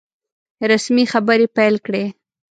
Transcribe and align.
رسمي 0.71 1.05
خبري 1.13 1.47
پیل 1.55 1.75
کړې. 1.85 2.05